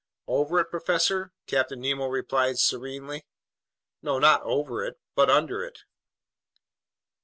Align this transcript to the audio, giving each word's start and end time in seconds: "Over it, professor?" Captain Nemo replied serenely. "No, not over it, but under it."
"Over 0.25 0.57
it, 0.59 0.71
professor?" 0.71 1.31
Captain 1.45 1.79
Nemo 1.79 2.07
replied 2.07 2.57
serenely. 2.57 3.27
"No, 4.01 4.17
not 4.17 4.41
over 4.41 4.83
it, 4.83 4.99
but 5.13 5.29
under 5.29 5.63
it." 5.63 5.81